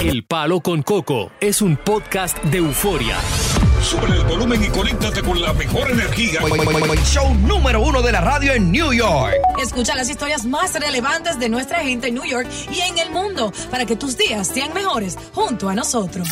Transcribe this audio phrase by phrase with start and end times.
[0.00, 3.16] El Palo con Coco es un podcast de euforia.
[3.82, 6.40] Sube el volumen y conéctate con la mejor energía.
[7.04, 9.34] Show número uno de la radio en New York.
[9.60, 13.52] Escucha las historias más relevantes de nuestra gente en New York y en el mundo
[13.70, 16.28] para que tus días sean mejores junto a nosotros.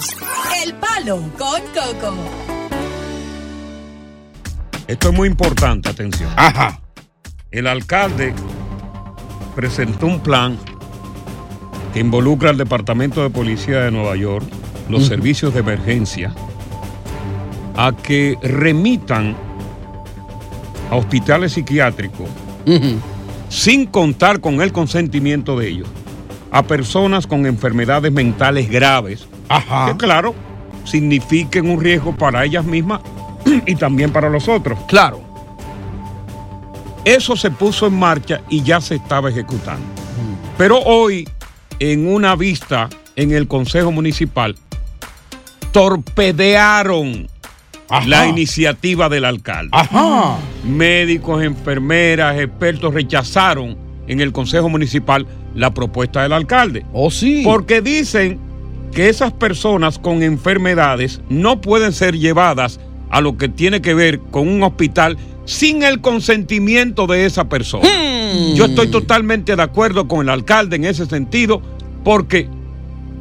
[0.63, 2.15] El Palo con Coco.
[4.87, 6.31] Esto es muy importante, atención.
[6.37, 6.81] Ajá.
[7.51, 8.35] El alcalde
[9.55, 10.59] presentó un plan
[11.95, 14.45] que involucra al Departamento de Policía de Nueva York,
[14.89, 16.35] los servicios de emergencia,
[17.77, 19.37] a que remitan
[20.91, 22.29] a hospitales psiquiátricos
[23.49, 25.89] sin contar con el consentimiento de ellos
[26.51, 29.87] a personas con enfermedades mentales graves, Ajá.
[29.87, 30.35] que claro,
[30.85, 33.01] signifiquen un riesgo para ellas mismas
[33.67, 34.79] y también para los otros.
[34.89, 35.21] Claro.
[37.05, 39.85] Eso se puso en marcha y ya se estaba ejecutando.
[40.57, 41.29] Pero hoy,
[41.79, 44.57] en una vista en el Consejo Municipal,
[45.73, 47.29] torpedearon
[47.89, 48.07] Ajá.
[48.07, 49.71] la iniciativa del alcalde.
[49.73, 50.39] Ajá.
[50.65, 53.77] Médicos, enfermeras, expertos rechazaron
[54.07, 56.85] en el Consejo Municipal la propuesta del alcalde.
[56.93, 57.43] Oh, sí.
[57.45, 58.39] Porque dicen
[58.93, 62.81] que esas personas con enfermedades no pueden ser llevadas
[63.11, 67.89] a lo que tiene que ver con un hospital sin el consentimiento de esa persona.
[67.89, 68.24] Hmm.
[68.55, 71.63] Yo estoy totalmente de acuerdo con el alcalde en ese sentido,
[72.05, 72.49] porque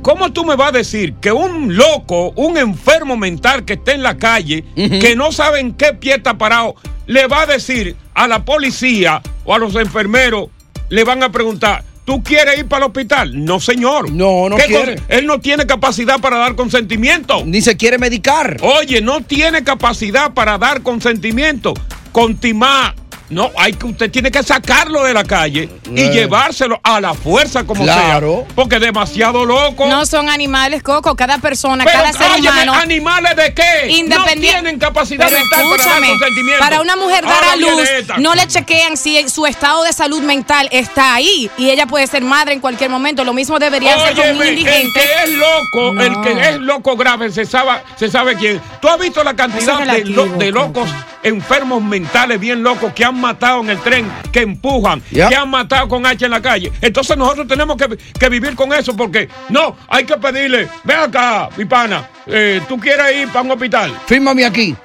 [0.01, 4.03] ¿cómo tú me vas a decir que un loco, un enfermo mental que esté en
[4.03, 6.75] la calle, que no sabe en qué pie está parado,
[7.07, 10.49] le va a decir a la policía o a los enfermeros,
[10.89, 13.45] le van a preguntar, ¿tú quieres ir para el hospital?
[13.45, 14.11] No, señor.
[14.11, 15.01] No, no ¿Qué quiere.
[15.07, 17.43] Él no tiene capacidad para dar consentimiento.
[17.45, 18.57] Ni se quiere medicar.
[18.61, 21.73] Oye, no tiene capacidad para dar consentimiento.
[22.11, 22.95] Contimá.
[23.29, 26.09] No, hay que usted tiene que sacarlo de la calle y Eh.
[26.11, 28.43] llevárselo a la fuerza como Claro.
[28.45, 28.55] sea.
[28.55, 29.87] Porque es demasiado loco.
[29.87, 31.15] No son animales, Coco.
[31.15, 32.73] Cada persona, Pero, cada ser óyeme, humano.
[32.73, 33.89] ¿animales de qué?
[33.89, 34.45] Independiente.
[34.47, 36.59] No tienen capacidad Pero mental para dar escúchame, consentimiento.
[36.59, 37.89] para una mujer dar Ahora a luz,
[38.19, 42.23] no le chequean si su estado de salud mental está ahí y ella puede ser
[42.23, 43.23] madre en cualquier momento.
[43.23, 44.99] Lo mismo debería hacer con un Óyeme, el indigente.
[44.99, 48.61] que es loco, el que es loco grave, se sabe, se sabe quién.
[48.81, 50.87] ¿Tú has visto la cantidad de, lo- de locos
[51.23, 55.29] enfermos mentales bien locos que han matado en el tren, que empujan, Ya.
[55.29, 56.71] que han matado con H en la calle?
[56.81, 61.49] Entonces nosotros tenemos que, que vivir con eso porque no, hay que pedirle, ven acá,
[61.57, 63.93] mi pana, eh, tú quieres ir para un hospital.
[64.05, 64.75] Fírmame aquí.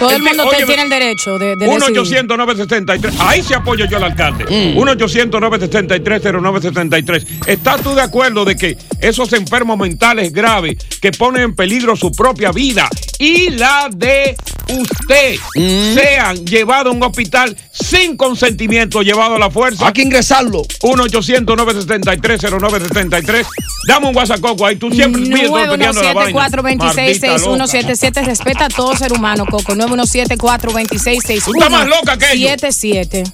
[0.00, 1.98] Todo el mundo óyeme, tiene el derecho de, de 1 decidir.
[2.00, 4.44] 800 973 Ahí se apoyo yo al alcalde.
[4.44, 4.76] Mm.
[4.78, 11.12] 1 800 973 0973 ¿Estás tú de acuerdo de que esos enfermos mentales graves que
[11.12, 12.88] ponen en peligro su propia vida
[13.18, 14.36] y la de
[14.68, 15.94] usted Mm.
[15.94, 19.86] sean llevados a un hospital sin consentimiento, llevados a la fuerza?
[19.86, 20.62] Hay que ingresarlo.
[20.82, 23.46] 1 800 973 0973
[23.86, 24.66] Dame un WhatsApp, Coco.
[24.66, 26.38] Ahí tú siempre peleando la vaina.
[26.38, 27.38] Maldita loca.
[27.38, 28.24] 917-426-6177.
[28.24, 29.74] Respeta a todo ser humano, Coco.
[29.90, 31.44] 917-426-6177.
[31.44, 32.50] Tú estás más loca que ellos.
[32.50, 33.24] 77.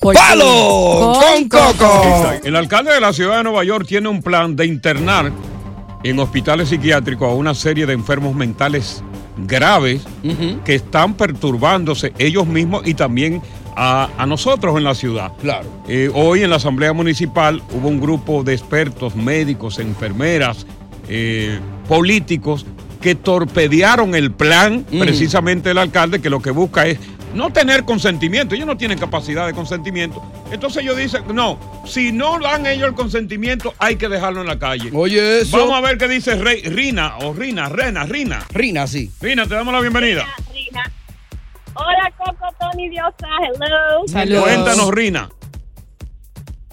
[0.00, 0.20] Por ti.
[0.20, 2.32] ¡Palo con Coco!
[2.42, 5.30] El alcalde de la ciudad de Nueva York tiene un plan de internar
[6.02, 9.02] en hospitales psiquiátricos a una serie de enfermos mentales
[9.46, 10.02] graves
[10.64, 13.40] que están perturbándose ellos mismos y también
[13.76, 15.32] a, a nosotros en la ciudad.
[15.40, 15.66] Claro.
[15.88, 20.66] Eh, hoy en la Asamblea Municipal hubo un grupo de expertos, médicos, enfermeras,
[21.08, 21.58] eh,
[21.88, 22.66] políticos
[23.02, 26.98] que torpedearon el plan precisamente del alcalde que lo que busca es
[27.34, 28.54] no tener consentimiento.
[28.54, 30.22] Ellos no tienen capacidad de consentimiento.
[30.50, 34.58] Entonces ellos dicen, no, si no dan ellos el consentimiento, hay que dejarlo en la
[34.58, 34.90] calle.
[34.94, 35.58] Oye, eso.
[35.58, 38.46] Vamos a ver qué dice Rey, Rina o Rina, Rena, Rina.
[38.52, 39.10] Rina, sí.
[39.20, 40.26] Rina, te damos la bienvenida.
[41.74, 44.06] Hola, Coco, Tony, Diosa, hello.
[44.06, 44.44] Saludos.
[44.44, 45.28] Cuéntanos, Rina.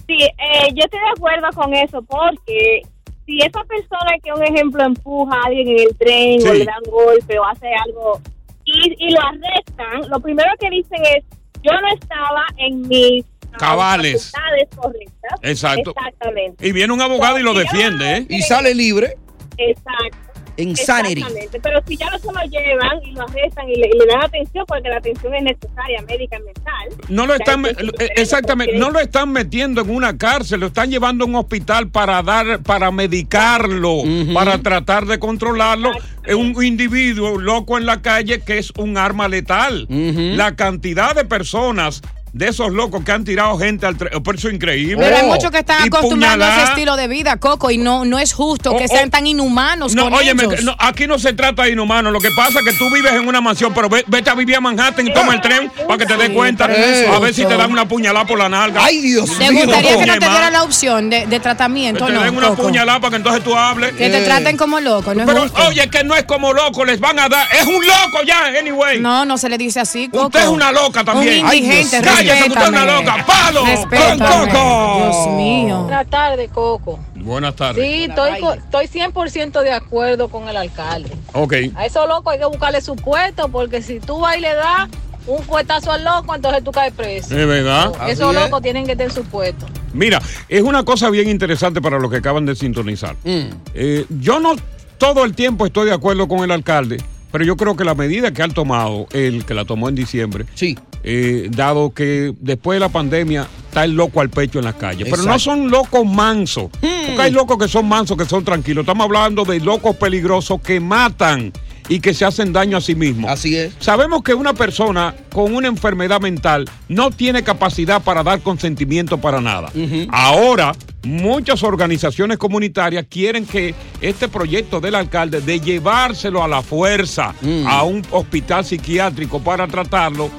[0.08, 2.82] Sí, eh, yo estoy de acuerdo con eso porque
[3.30, 6.74] si esa persona que un ejemplo empuja a alguien en el tren o le da
[6.84, 8.20] un golpe o hace algo
[8.66, 11.24] y, y lo arrestan, lo primero que dicen es,
[11.62, 13.24] yo no estaba en mis
[13.58, 14.32] Cabales.
[14.76, 15.40] correctas.
[15.44, 15.94] Exacto.
[15.96, 16.68] Exactamente.
[16.68, 18.26] Y viene un abogado y lo defiende, ¿eh?
[18.30, 19.16] Y sale libre
[19.58, 20.29] Exacto.
[20.60, 21.22] En Sanity.
[21.22, 24.06] Exactamente, pero si ya no se lo llevan y lo arrestan y le, y le
[24.06, 27.08] dan atención, porque la atención es necesaria, médica y mental.
[27.08, 27.74] No lo están, eh,
[28.16, 32.22] exactamente, no lo están metiendo en una cárcel, lo están llevando a un hospital para
[32.22, 34.04] dar, para medicarlo,
[34.34, 35.92] para tratar de controlarlo.
[36.26, 39.88] Es un individuo loco en la calle que es un arma letal.
[39.90, 42.02] La cantidad de personas
[42.34, 44.98] de esos locos que han tirado gente al tren, por eso es increíble.
[45.04, 48.20] Pero hay muchos que están acostumbrados a ese estilo de vida, Coco, y no, no
[48.20, 49.12] es justo que Oh, sean oh.
[49.12, 50.64] tan inhumanos No, con óyeme, ellos.
[50.64, 52.12] no, aquí no se trata de inhumano.
[52.12, 54.56] Lo que pasa es que tú vives en una mansión, pero ve- vete a vivir
[54.56, 56.66] a Manhattan y toma el tren para que te des cuenta.
[56.66, 58.84] es a ver si te dan una puñalada por la nalga.
[58.84, 59.66] Ay, Dios ¿Te mío.
[59.66, 60.50] gustaría que no te ma.
[60.52, 62.64] la opción de, de Que tratamiento te no, den una Coco?
[62.64, 63.92] puñalada para que entonces tú hables.
[63.94, 64.24] Que te Eh.
[64.24, 65.68] traten como loco, no es Pero justo.
[65.68, 67.48] oye, que no es como loco, les van a dar.
[67.54, 69.00] Es un loco ya, anyway.
[69.00, 70.28] No, no se le dice así, Coco.
[70.28, 71.44] Usted es una loca también.
[71.46, 72.19] Un Ay, indigente, Dios.
[72.28, 73.26] Cállese, que usted es una loca.
[73.26, 73.66] ¡Palo!
[73.66, 74.18] Respétame.
[74.18, 74.98] ¡Con Coco!
[74.98, 75.82] Dios mío.
[75.84, 77.00] Buenas tardes, Coco.
[77.16, 77.84] Buenas tardes.
[77.86, 81.12] Sí, estoy, estoy 100% de acuerdo con el alcalde.
[81.34, 81.54] Ok.
[81.76, 84.90] A esos locos hay que buscarle su puesto, porque si tú vas y le das
[85.28, 87.38] un fuetazo al loco, entonces tú caes preso.
[87.38, 87.92] Es verdad.
[88.10, 89.66] Esos locos tienen que tener su puesto.
[89.94, 93.16] Mira, es una cosa bien interesante para los que acaban de sintonizar.
[93.26, 94.56] Eh, yo no
[94.98, 96.98] todo el tiempo estoy de acuerdo con el alcalde,
[97.32, 100.46] pero yo creo que la medida que han tomado, el que la tomó en diciembre,
[100.56, 100.78] Sí.
[101.04, 105.08] Eh, dado que después de la pandemia está el loco al pecho en las calles.
[105.10, 106.70] Pero no son locos mansos.
[106.72, 108.84] Porque hay locos que son mansos, que son tranquilos.
[108.84, 111.52] Estamos hablando de locos peligrosos que matan
[111.90, 113.30] y que se hacen daño a sí mismos.
[113.32, 113.74] Así es.
[113.80, 119.42] Sabemos que una persona con una enfermedad mental no tiene capacidad para dar consentimiento para
[119.42, 119.72] nada.
[120.12, 120.74] Ahora,
[121.04, 127.34] muchas organizaciones comunitarias quieren que este proyecto del alcalde de llevárselo a la fuerza
[127.66, 130.30] a un hospital psiquiátrico para tratarlo,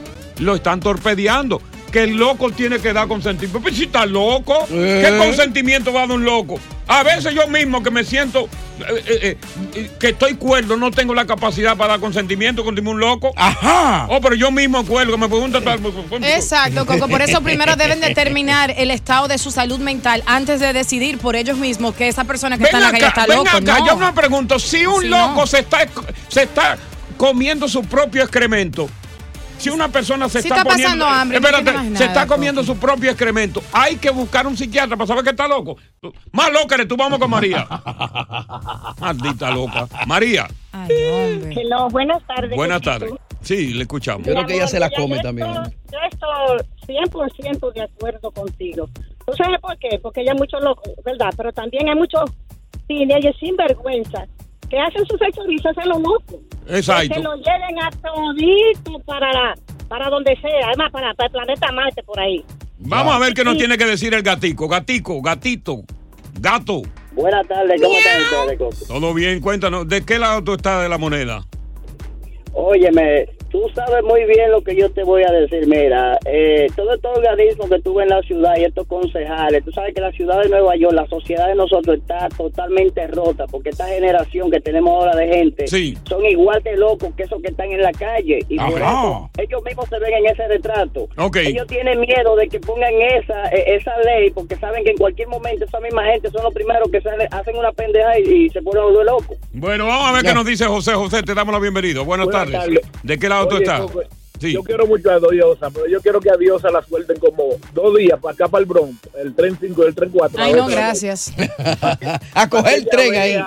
[0.40, 1.62] lo están torpedeando.
[1.90, 3.60] Que el loco tiene que dar consentimiento.
[3.60, 5.04] Pero si está loco, Eh.
[5.04, 6.60] ¿qué consentimiento va a dar un loco?
[6.86, 8.48] A veces yo mismo que me siento
[8.78, 9.36] eh, eh,
[9.74, 13.32] eh, que estoy cuerdo, no tengo la capacidad para dar consentimiento con un loco.
[13.36, 14.06] Ajá.
[14.08, 15.80] Oh, pero yo mismo cuelgo, me pregunta tal.
[16.22, 17.08] Exacto, Coco.
[17.08, 21.34] Por eso primero deben determinar el estado de su salud mental antes de decidir por
[21.34, 23.48] ellos mismos que esa persona que Ven está en la calle está ven loco.
[23.56, 23.86] acá, no.
[23.86, 25.46] yo me pregunto, si un loco no.
[25.46, 25.78] se, está,
[26.28, 26.78] se está
[27.16, 28.88] comiendo su propio excremento,
[29.60, 32.62] si una persona se está, está pasando poniendo, hambre, espérate, tiene más se está comiendo
[32.64, 35.76] su propio excremento, hay que buscar un psiquiatra para saber que está loco.
[36.32, 37.66] Más loca eres tú, vamos con María.
[39.00, 39.86] Maldita loca.
[40.06, 41.52] María, Ay.
[41.56, 42.56] Hello, buenas tardes.
[42.56, 43.12] buenas tardes.
[43.42, 44.26] Sí, le escuchamos.
[44.26, 45.48] Yo creo que ella se la come yo también.
[45.48, 48.88] estoy- Yo estoy 100% de acuerdo contigo.
[49.26, 49.98] ¿Tú sabes por qué?
[50.02, 51.30] Porque hay muchos locos, ¿verdad?
[51.36, 52.22] Pero también hay muchos
[52.86, 54.26] teenagers sinvergüenza
[54.70, 56.36] que hacen sus fechorizas a los locos.
[56.68, 57.14] Exacto.
[57.14, 59.54] Que lo lleven a todito para, la-
[59.88, 60.68] para donde sea.
[60.68, 62.44] Además, para, para el planeta Marte, por ahí.
[62.78, 64.68] Vamos a ver qué nos tiene que decir el gatico.
[64.68, 65.82] Gatico, gatito,
[66.40, 66.82] gato.
[67.12, 68.88] Buenas tardes, ¿cómo están ustedes?
[68.88, 71.44] Todo bien, cuéntanos, ¿de qué lado tú estás de la moneda?
[72.52, 75.66] Óyeme, tú sabes muy bien lo que yo te voy a decir.
[75.66, 79.94] Mira, eh, todo este organismo que tuve en la ciudad y estos concejales, tú sabes
[79.94, 83.86] que la ciudad de Nueva York, la sociedad de nosotros está totalmente rota porque esta
[83.88, 85.96] generación que tenemos ahora de gente Sí.
[86.08, 88.38] son igual de locos que esos que están en la calle.
[88.48, 89.00] Y por Ajá.
[89.02, 91.08] eso ellos mismos se ven en ese retrato.
[91.18, 91.36] Ok.
[91.36, 95.28] Ellos tienen miedo de que pongan esa eh, esa ley porque saben que en cualquier
[95.28, 98.62] momento esa misma gente son los primeros que sale- hacen una pendeja y, y se
[98.62, 99.36] ponen a volver locos.
[99.52, 100.28] Bueno, vamos a ver Ya.
[100.30, 100.92] qué nos dice José.
[100.94, 102.02] José, te damos la bienvenida.
[102.02, 102.60] Buenas, Buenas tardes.
[102.82, 103.02] tardes.
[103.02, 103.80] ¿De qué lado tú Oye, estás?
[103.82, 104.02] Coco,
[104.40, 104.54] Sí.
[104.54, 107.94] Yo quiero mucho a Diosa, pero yo quiero que a Diosa la suelten como dos
[107.94, 110.42] días para acá, para el Bronx, el tren 5 y el tren 4.
[110.42, 111.34] Ay, no, gracias.
[112.34, 113.38] A coger el tren ahí.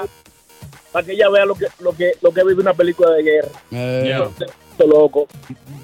[0.92, 3.50] Para que ella vea lo que, lo que, lo que vive una película de guerra.
[3.72, 4.24] Eh.
[4.70, 5.28] Esto loco.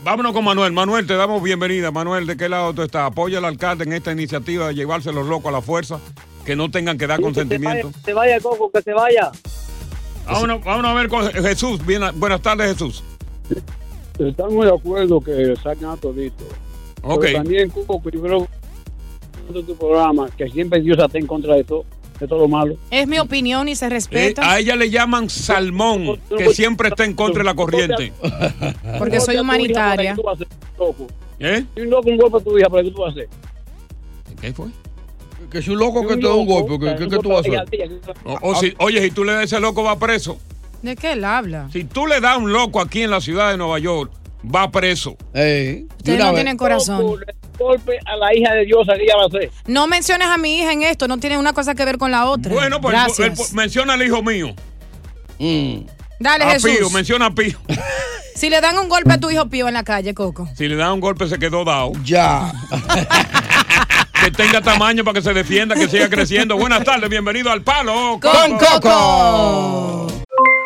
[0.04, 0.74] Vámonos con Manuel.
[0.74, 1.90] Manuel, te damos bienvenida.
[1.90, 3.08] Manuel, ¿de qué lado tú estás?
[3.08, 6.00] Apoya al alcalde en esta iniciativa de llevarse los locos a la fuerza,
[6.46, 7.92] que no tengan que dar consentimiento.
[8.06, 9.32] se vaya, Coco, que se vaya.
[10.28, 11.84] Vámonos, vámonos a ver con Jesús.
[11.84, 13.04] Bien- buenas tardes, Jesús.
[14.20, 16.44] Estamos de acuerdo que saquen a todito.
[17.04, 17.22] Ok.
[17.22, 18.48] Pero también, Coco, yo creo
[19.54, 21.86] que tu programa, que siempre Dios está en contra de todo.
[22.20, 22.76] de todo malo.
[22.92, 24.52] Es mi opinión y se Eh, respeta.
[24.52, 28.12] a ella le llaman salmón, que siempre está en contra de la corriente.
[29.00, 30.18] Porque soy humanitaria.
[31.40, 31.64] ¿Eh?
[31.74, 33.30] Si un loco un golpe a tu hija, ¿pero qué tú vas a hacer?
[34.42, 34.66] ¿Qué fue?
[35.50, 37.62] Que si un loco que te da un golpe, ¿qué, qué, qué tú vas a
[37.62, 38.02] hacer?
[38.26, 40.38] O, o si- oye, si tú le das a ese loco, va preso.
[40.82, 41.68] ¿De qué él habla?
[41.74, 44.12] Si tú le das a un loco aquí en la ciudad de Nueva York,
[44.44, 45.18] va preso.
[45.34, 45.86] Ustedes
[46.20, 47.18] no tienen corazón.
[47.58, 49.52] Golpe a la hija de Dios, ¿qué ella va a hacer?
[49.68, 52.26] No menciones a mi hija en esto, no tiene una cosa que ver con la
[52.26, 52.54] otra.
[52.54, 53.20] Bueno, pues Gracias.
[53.40, 54.56] el- el- menciona al hijo mío.
[56.20, 56.72] Dale, a Jesús.
[56.72, 57.58] Pío, menciona a Pío.
[58.36, 60.48] Si le dan un golpe a tu hijo Pío en la calle, Coco.
[60.56, 61.92] Si le da un golpe, se quedó dado.
[62.06, 62.54] Ya.
[64.24, 66.56] que tenga tamaño para que se defienda, que siga creciendo.
[66.56, 70.08] Buenas tardes, bienvenido al Palo Con Coco.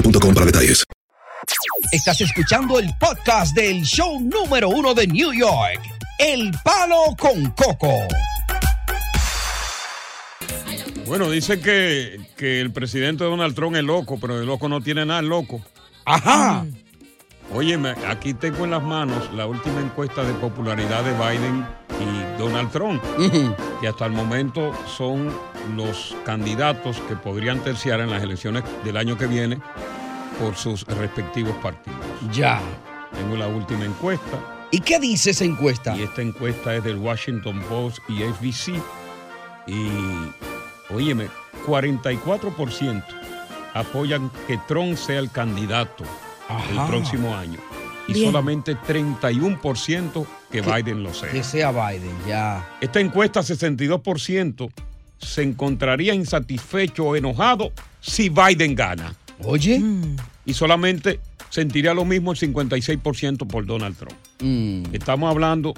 [0.00, 0.84] boostmobile.com para detalles.
[1.92, 5.80] Estás escuchando el podcast del show número uno de New York,
[6.18, 7.92] El Palo con Coco.
[11.06, 15.04] Bueno, dicen que, que el presidente Donald Trump es loco, pero de loco no tiene
[15.04, 15.60] nada, el loco.
[16.04, 16.64] Ajá.
[17.52, 21.66] Óyeme, aquí tengo en las manos la última encuesta de popularidad de Biden
[22.00, 23.02] y Donald Trump,
[23.80, 25.32] que hasta el momento son
[25.74, 29.58] los candidatos que podrían terciar en las elecciones del año que viene
[30.40, 31.98] por sus respectivos partidos.
[32.32, 32.60] Ya.
[33.14, 34.66] Tengo la última encuesta.
[34.72, 35.96] ¿Y qué dice esa encuesta?
[35.96, 38.80] Y esta encuesta es del Washington Post y FBC.
[39.66, 39.88] Y,
[40.94, 41.28] óyeme,
[41.66, 43.04] 44%
[43.74, 46.04] apoyan que Trump sea el candidato
[46.70, 47.58] el próximo año.
[48.08, 48.26] Y Bien.
[48.26, 51.30] solamente 31% que Que- Biden lo sea.
[51.30, 52.68] Que sea Biden, ya.
[52.80, 54.68] Esta encuesta, 62%,
[55.18, 57.70] se encontraría insatisfecho o enojado
[58.00, 59.14] si Biden gana.
[59.44, 59.80] Oye.
[60.44, 61.20] Y solamente
[61.50, 64.14] sentiría lo mismo el 56% por Donald Trump.
[64.40, 64.94] Mm.
[64.94, 65.74] Estamos hablando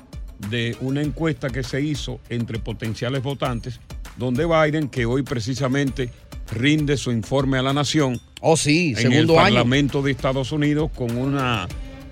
[0.50, 3.80] de una encuesta que se hizo entre potenciales votantes,
[4.16, 6.10] donde Biden, que hoy precisamente
[6.50, 8.20] rinde su informe a la nación.
[8.40, 9.54] Oh, sí, en segundo el año.
[9.54, 11.68] Parlamento de Estados Unidos con una,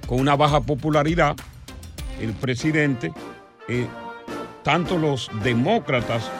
[0.06, 1.36] con una baja popularidad,
[2.20, 3.12] el presidente,
[3.68, 3.86] eh,
[4.62, 6.30] tanto los demócratas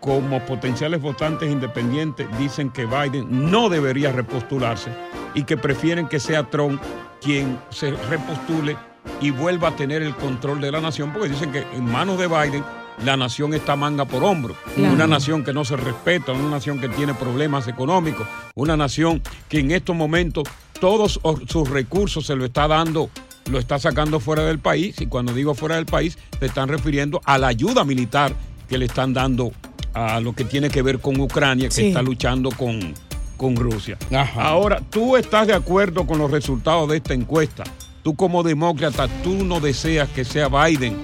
[0.00, 4.90] como potenciales votantes independientes dicen que Biden no debería repostularse
[5.34, 6.80] y que prefieren que sea Trump
[7.20, 8.76] quien se repostule
[9.20, 12.26] y vuelva a tener el control de la nación, porque dicen que en manos de
[12.28, 12.62] Biden
[13.04, 14.56] la nación está manga por hombro.
[14.74, 14.92] Claro.
[14.94, 19.60] Una nación que no se respeta, una nación que tiene problemas económicos, una nación que
[19.60, 20.44] en estos momentos
[20.80, 23.08] todos sus recursos se lo está dando,
[23.50, 25.00] lo está sacando fuera del país.
[25.00, 28.32] Y cuando digo fuera del país, se están refiriendo a la ayuda militar
[28.68, 29.52] que le están dando
[29.94, 31.86] a lo que tiene que ver con Ucrania, que Sí.
[31.88, 32.94] está luchando con,
[33.38, 33.96] con Rusia.
[34.36, 37.64] Ahora, ¿tú estás de acuerdo con los resultados de esta encuesta?
[38.02, 40.98] Tú como demócrata, tú no deseas que sea Biden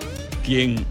[0.45, 0.85] quien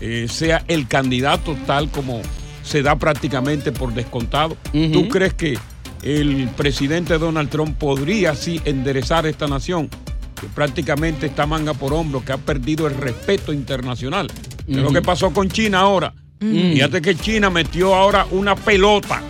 [0.00, 2.20] eh, sea el candidato tal como
[2.62, 4.56] se da prácticamente por descontado.
[4.72, 5.56] ¿Tú crees que
[6.02, 9.88] el presidente Donald Trump podría así enderezar esta nación?
[10.38, 14.26] Que prácticamente está manga por hombro, que ha perdido el respeto internacional.
[14.66, 16.12] ¿Qué es lo que pasó con China ahora?
[16.40, 16.72] Mm.
[16.72, 19.22] Fíjate que China metió ahora una pelota,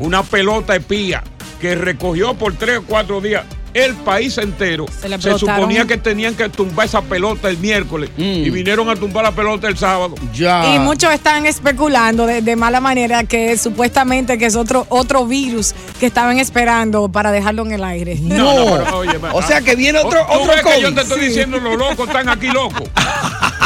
[0.00, 1.22] una pelota espía,
[1.60, 4.84] que recogió por tres o cuatro días el país entero.
[5.18, 9.32] Se, suponía que tenían que tumbar esa pelota el miércoles y vinieron a tumbar la
[9.32, 10.14] pelota el sábado.
[10.34, 10.74] Ya.
[10.74, 15.74] Y muchos están especulando de, de mala manera que supuestamente que es otro, otro virus
[15.98, 18.16] que estaban esperando para dejarlo en el aire.
[18.20, 18.36] No,
[18.76, 20.94] no, pero, oye, O sea que viene otro- ¿tú otro ves que yo COVID.
[20.96, 21.26] te estoy Sí.
[21.28, 22.82] diciendo los locos están aquí locos.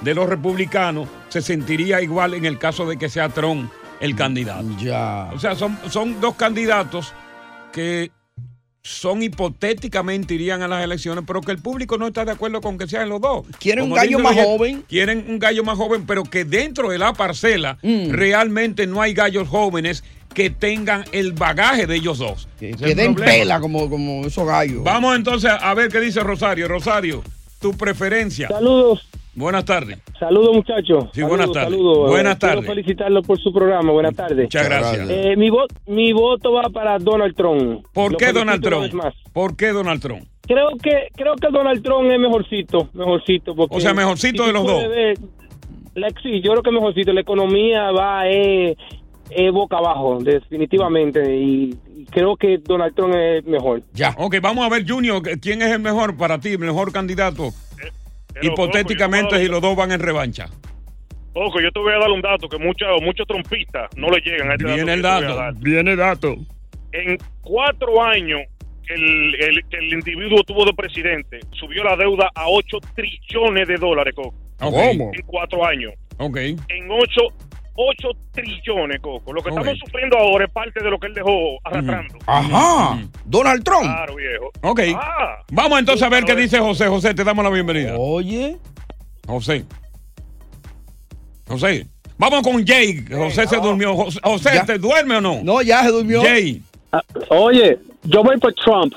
[0.00, 3.70] de los republicanos se sentiría igual en el caso de que sea Trump
[4.00, 4.66] el candidato.
[4.80, 5.30] Ya.
[5.34, 7.12] O sea, son, son dos candidatos
[7.72, 8.10] que
[8.82, 12.76] son hipotéticamente irían a las elecciones, pero que el público no está de acuerdo con
[12.76, 13.46] que sean los dos.
[13.58, 14.84] Quieren un gallo más joven.
[14.88, 18.10] Quieren un gallo más joven, pero que dentro de la parcela Mm.
[18.10, 22.48] realmente no hay gallos jóvenes que tengan el bagaje de ellos dos.
[22.58, 23.24] Que, es den problema.
[23.38, 24.82] pela como, como esos gallos.
[24.82, 26.68] Vamos entonces a ver qué dice Rosario.
[26.68, 27.22] Rosario,
[27.60, 28.48] tu preferencia.
[28.48, 29.08] Saludos.
[29.36, 29.98] Buenas tardes.
[30.18, 31.06] Saludos, muchachos.
[31.12, 31.70] Sí, buenas tardes.
[31.70, 32.08] saludos.
[32.08, 32.70] Buenas Eh, quiero tardes.
[32.70, 33.90] felicitarlo por su programa.
[33.90, 34.44] Buenas tardes.
[34.44, 35.08] Muchas gracias.
[35.10, 37.84] Eh, mi, vo- mi voto va para Donald Trump.
[37.92, 39.04] ¿Por Lo qué Donald una vez Trump?
[39.04, 39.14] más.
[39.32, 40.24] ¿Por qué Donald Trump?
[40.46, 43.56] Creo que creo que Donald Trump es mejorcito, mejorcito.
[43.56, 44.88] Porque O sea, mejorcito si de los dos.
[44.88, 45.18] ver,
[45.96, 47.12] la- sí, yo creo que mejorcito.
[47.12, 48.76] La economía va eh,
[49.30, 51.34] eh, boca abajo, definitivamente.
[51.36, 53.82] Y, y creo que Donald Trump es mejor.
[53.92, 54.14] Ya.
[54.18, 57.50] Ok, vamos a ver, Junior, ¿quién es el mejor para ti, el mejor candidato?
[58.42, 60.46] Hipotéticamente, si los dos van en revancha.
[61.34, 64.50] Ojo, yo te voy a dar un dato que muchos muchos trompistas no le llegan
[64.50, 65.58] a este Viene el dato.
[65.60, 66.36] Viene el dato.
[66.92, 68.40] En cuatro años
[68.86, 73.66] que el, el- que el individuo tuvo de presidente, subió la deuda a 8 trillones
[73.66, 74.34] de dólares, Coco.
[74.60, 74.74] Ok.
[74.76, 75.92] En cuatro años.
[76.18, 76.36] Ok.
[76.36, 77.20] En 8,
[77.76, 79.32] 8 trillones, Coco.
[79.32, 82.14] Lo que estamos sufriendo ahora es parte de lo que él dejó arrastrando.
[82.26, 82.98] Ajá.
[83.24, 83.82] Donald Trump.
[83.82, 84.50] Claro, viejo.
[84.62, 84.80] Ok.
[84.96, 85.38] Ah.
[85.50, 86.86] Vamos entonces a ver qué dice José.
[86.88, 87.96] José, te damos la bienvenida.
[87.98, 88.56] Oye.
[89.26, 89.64] José.
[91.48, 91.86] José.
[92.16, 93.04] Vamos con Jay.
[93.10, 93.94] José se durmió.
[93.96, 95.40] José, José, ¿te duerme o no?
[95.42, 96.22] No, ya se durmió.
[96.22, 96.62] Jay.
[97.28, 98.94] Oye, yo voy por Trump.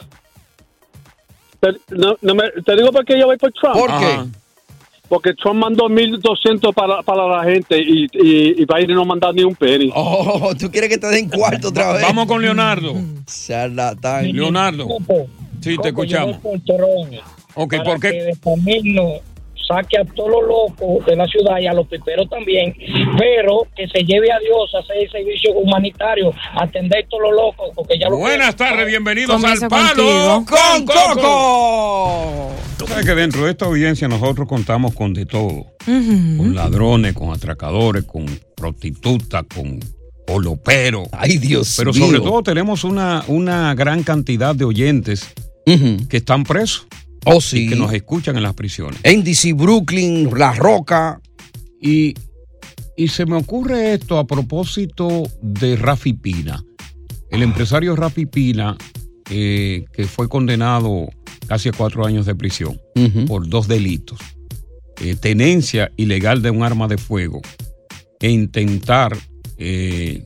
[1.59, 3.75] Te, no, no me- te digo por qué yo voy por Trump.
[3.75, 4.19] ¿Por qué?
[5.09, 9.43] Porque Trump mandó 1.200 para, para la gente y, y, y Biden no mandó ni
[9.43, 9.91] un penny.
[9.95, 12.01] Oh, tú quieres que te den cuarto otra vez.
[12.01, 12.93] Vamos con Leonardo.
[13.25, 14.31] Charlatán.
[14.31, 14.87] Leonardo.
[15.61, 16.37] Sí, te escuchamos.
[17.55, 18.33] Ok, ¿por qué?
[19.67, 22.73] Saque a todos los locos de la ciudad y a los piperos también,
[23.17, 27.31] pero que se lleve a Dios a hacer el servicio humanitario, atender a todos los
[27.33, 32.51] locos, porque ya lo Buenas tardes, bienvenidos Comienza al Palo con Coco.
[32.77, 35.65] Tú sabes que dentro de esta audiencia nosotros contamos con de todo.
[35.85, 38.25] Con ladrones, con atracadores, con
[38.55, 39.79] prostitutas, con
[40.27, 41.07] oloperos.
[41.11, 42.05] Ay, Dios Pero mío.
[42.05, 45.33] sobre todo tenemos una, una gran cantidad de oyentes
[45.65, 46.87] que están presos.
[47.25, 47.65] Oh, sí.
[47.65, 48.99] Y que nos escuchan en las prisiones.
[49.03, 51.21] En DC, Brooklyn, La Roca.
[51.81, 52.13] Y,
[52.95, 56.63] y se me ocurre esto a propósito de Rafi Pina.
[57.29, 58.77] El empresario Rafi Pina,
[59.29, 61.09] eh, que fue condenado
[61.47, 62.79] casi a cuatro años de prisión
[63.27, 64.19] por dos delitos.
[65.01, 67.41] Eh, tenencia ilegal de un arma de fuego
[68.19, 69.15] e intentar
[69.57, 70.25] eh,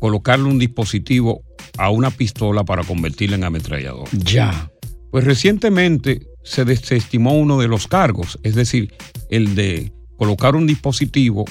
[0.00, 1.42] colocarle un dispositivo
[1.76, 4.08] a una pistola para convertirla en ametrallador.
[4.12, 4.70] Ya.
[5.10, 8.92] Pues recientemente se desestimó uno de los cargos, es decir,
[9.30, 11.44] el de colocar un dispositivo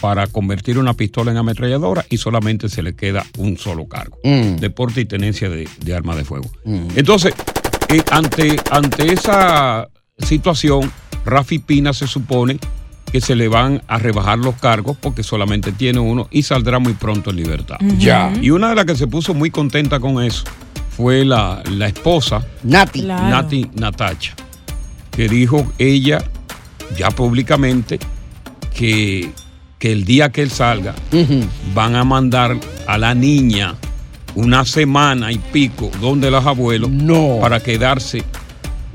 [0.00, 4.56] para convertir una pistola en ametralladora y solamente se le queda un solo cargo, Mm.
[4.56, 6.50] deporte y tenencia de, de arma de fuego.
[6.64, 6.88] Mm.
[6.96, 7.34] Entonces,
[7.88, 10.90] eh, ante, ante esa situación,
[11.26, 12.58] Rafi Pina se supone
[13.12, 16.94] que se le van a rebajar los cargos porque solamente tiene uno y saldrá muy
[16.94, 17.76] pronto en libertad.
[17.98, 18.32] Ya.
[18.40, 20.44] Y una de las que se puso muy contenta con eso
[21.00, 23.02] fue la, la esposa Nati.
[23.02, 24.34] Nati Natacha,
[25.10, 26.22] que dijo ella
[26.96, 27.98] ya públicamente
[28.74, 29.30] que,
[29.78, 30.94] que el día que él salga
[31.74, 33.76] van a mandar a la niña
[34.34, 36.90] una semana y pico donde los abuelos
[37.40, 38.22] para quedarse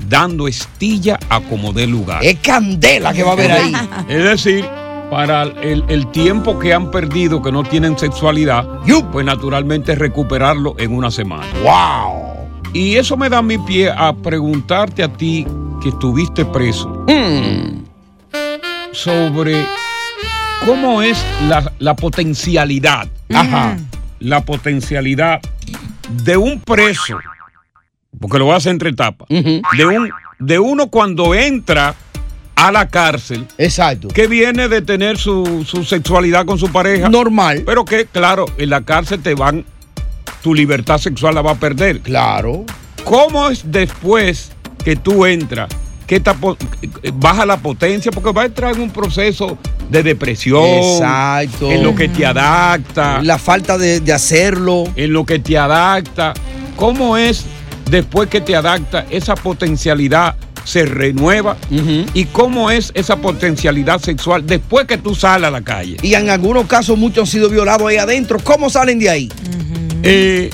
[0.08, 2.24] dando estilla a como dé lugar.
[2.24, 3.72] Es candela que va a haber ahí.
[4.08, 4.64] Es decir,
[5.10, 8.66] para el, el tiempo que han perdido, que no tienen sexualidad,
[9.12, 11.46] pues naturalmente recuperarlo en una semana.
[11.62, 12.26] ¡Wow!
[12.72, 15.46] Y eso me da mi pie a preguntarte a ti
[15.82, 17.06] que estuviste preso
[18.92, 19.66] sobre
[20.64, 23.08] cómo es la, la potencialidad.
[23.32, 23.76] Ajá.
[24.20, 25.40] La potencialidad
[26.24, 27.18] de un preso,
[28.20, 31.94] porque lo voy a hacer entre etapas, de, un, de uno cuando entra
[32.56, 33.46] a la cárcel.
[33.58, 34.08] Exacto.
[34.08, 37.08] Que viene de tener su, su sexualidad con su pareja.
[37.08, 37.62] Normal.
[37.64, 39.64] Pero que, claro, en la cárcel te van,
[40.42, 42.00] tu libertad sexual la va a perder.
[42.00, 42.64] Claro.
[43.04, 44.50] ¿Cómo es después
[44.84, 45.68] que tú entras?
[46.06, 46.56] que po-
[47.14, 49.58] baja la potencia porque va a entrar en un proceso
[49.90, 50.62] de depresión.
[50.64, 51.68] Exacto.
[51.70, 53.20] En lo que te adapta.
[53.22, 54.84] La falta de, de hacerlo.
[54.94, 56.32] En lo que te adapta.
[56.76, 57.44] ¿Cómo es
[57.90, 61.56] después que te adapta esa potencialidad se renueva?
[62.12, 65.96] ¿Y cómo es esa potencialidad sexual después que tú sales a la calle?
[66.02, 68.38] Y en algunos casos muchos han sido violados ahí adentro.
[68.40, 69.32] ¿Cómo salen de ahí?
[70.02, 70.50] Eh,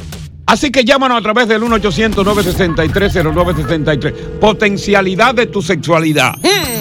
[0.46, 4.12] así que llámanos a través del 1-800-963-0963.
[4.38, 6.35] Potencialidad de tu sexualidad.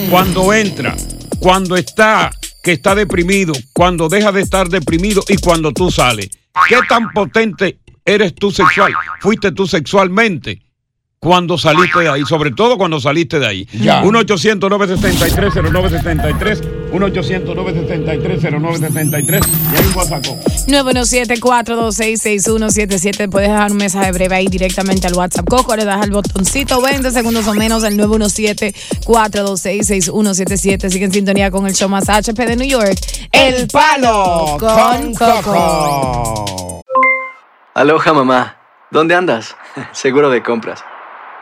[0.09, 0.93] Cuando entra,
[1.39, 6.29] cuando está, que está deprimido, cuando deja de estar deprimido y cuando tú sales.
[6.67, 8.91] ¿Qué tan potente eres tú sexual?
[9.21, 10.61] ¿Fuiste tú sexualmente?
[11.23, 13.67] Cuando saliste de ahí, sobre todo cuando saliste de ahí.
[13.73, 14.01] Ya.
[14.05, 20.25] 1-800-963-0963, 1-800-963-0963, y hay un WhatsApp.
[20.65, 23.29] 917-426-6177.
[23.29, 25.75] Puedes dejar un mensaje breve ahí directamente al WhatsApp Coco.
[25.75, 30.89] Le das al botoncito 20 segundos o menos al 917-426-6177.
[30.89, 32.97] Sigue en sintonía con el show más HP de New York.
[33.31, 36.81] El Palo con Coco.
[37.75, 38.57] Aloha mamá,
[38.89, 39.55] ¿dónde andas?
[39.91, 40.83] Seguro de compras.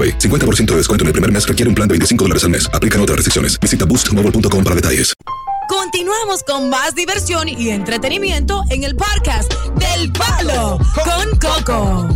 [0.00, 0.18] AroPay.
[0.18, 2.70] 50% de descuento en el primer mes requiere un plan de 25 dólares al mes.
[2.72, 3.58] Aplican otras restricciones.
[3.60, 5.14] Visita boostmobile.com para detalles.
[5.68, 12.08] Continuamos con más diversión y entretenimiento en el podcast del Palo con Coco.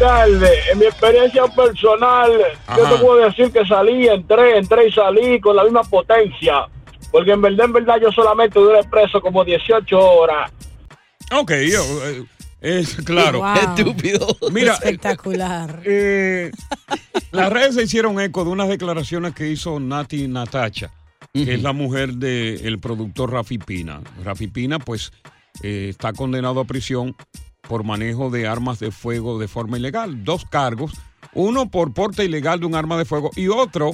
[0.00, 2.30] Alcalde, en mi experiencia personal,
[2.74, 6.66] yo te puedo decir que salí, entré, entré y salí con la misma potencia.
[7.10, 10.50] Porque en verdad, en verdad, yo solamente duré preso como 18 horas.
[11.32, 12.24] Ok, yo, eh,
[12.60, 13.40] es claro.
[13.40, 13.76] Wow.
[13.76, 14.36] Estúpido.
[14.52, 15.82] Mira, Espectacular.
[15.84, 16.50] Eh,
[17.32, 20.90] las redes se hicieron eco de unas declaraciones que hizo Nati Natacha,
[21.32, 24.00] que es la mujer del productor Rafi Pina.
[24.24, 25.12] Rafi Pina, pues,
[25.62, 27.16] eh, está condenado a prisión
[27.68, 30.24] por manejo de armas de fuego de forma ilegal.
[30.24, 30.92] Dos cargos,
[31.34, 33.92] uno por porte ilegal de un arma de fuego y otro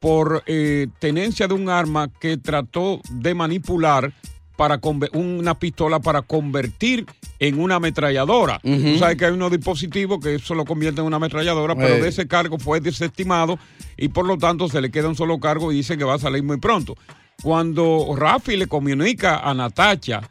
[0.00, 4.12] por eh, tenencia de un arma que trató de manipular
[4.56, 4.80] para
[5.14, 7.06] una pistola para convertir
[7.38, 8.60] en una ametralladora.
[8.62, 12.02] Tú sabes que hay unos dispositivos que eso lo convierte en una ametralladora, pero Eh.
[12.02, 13.58] de ese cargo fue desestimado
[13.96, 16.18] y por lo tanto se le queda un solo cargo y dice que va a
[16.18, 16.96] salir muy pronto.
[17.42, 20.22] Cuando Rafi le comunica a Natacha,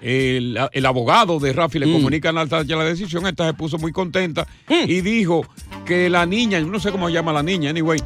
[0.00, 3.92] el, el abogado de Rafi le comunica a Natacha la decisión, esta se puso muy
[3.92, 4.46] contenta
[4.86, 5.42] y dijo
[5.84, 8.00] que la niña, yo no sé cómo llama la niña, anyway,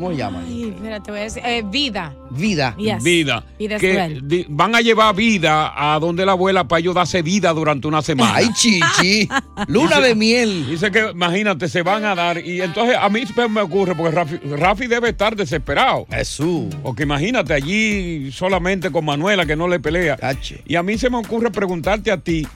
[0.00, 0.42] ¿Cómo se llama?
[0.46, 1.42] Ay, mira, te voy a decir.
[1.44, 2.14] eh, vida.
[2.30, 2.74] Vida.
[2.78, 3.02] Yes.
[3.04, 3.44] Vida.
[3.58, 7.20] Vida es que di- van a llevar vida a donde la abuela para ellos darse
[7.20, 8.32] vida durante una semana.
[8.36, 9.28] Ay, chichi.
[9.68, 10.66] Luna Dice- de miel.
[10.70, 12.38] Dice que, imagínate, se van a dar.
[12.44, 16.06] Y entonces a mí me ocurre, porque Rafi, Rafi debe estar desesperado.
[16.10, 16.74] Jesús.
[16.82, 20.16] Porque imagínate, allí solamente con Manuela que no le pelea.
[20.66, 22.46] Y a mí se me ocurre preguntarte a ti,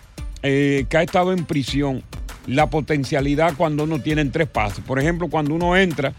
[0.42, 2.02] eh, que ha estado en prisión,
[2.46, 4.80] la potencialidad cuando uno tiene en tres pasos.
[4.86, 6.12] Por ejemplo, cuando uno entra,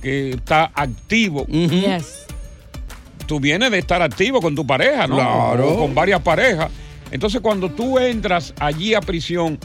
[0.00, 1.46] que está activo.
[1.46, 2.26] Yes.
[3.26, 5.16] Tú vienes de estar activo con tu pareja, ¿no?
[5.16, 5.68] Claro.
[5.68, 6.70] O con varias parejas.
[7.10, 9.58] Entonces, cuando tú entras allí a prisión,